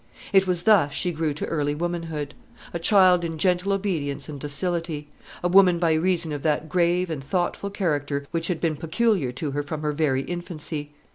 [0.33, 2.33] It was thus she grew to early womanhood;
[2.73, 5.09] a child in gentle obedience and docility;
[5.43, 9.51] a woman by reason of that grave and thoughtful character which had been peculiar to
[9.51, 10.89] her from her very infancy.